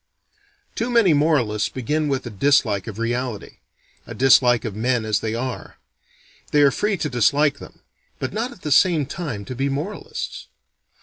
Too 0.73 0.89
many 0.89 1.13
moralists 1.13 1.69
begin 1.69 2.07
with 2.07 2.25
a 2.25 2.31
dislike 2.31 2.87
of 2.87 2.97
reality: 2.97 3.57
a 4.07 4.15
dislike 4.15 4.65
of 4.65 4.75
men 4.75 5.05
as 5.05 5.19
they 5.19 5.35
are. 5.35 5.77
They 6.49 6.63
are 6.63 6.71
free 6.71 6.97
to 6.97 7.07
dislike 7.07 7.59
them 7.59 7.81
but 8.17 8.33
not 8.33 8.51
at 8.51 8.63
the 8.63 8.71
same 8.71 9.05
time 9.05 9.45
to 9.45 9.53
be 9.53 9.69
moralists. 9.69 10.47